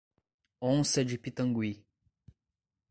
[0.61, 1.85] Onça de Pitangui